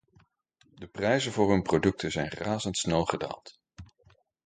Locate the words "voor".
1.31-1.49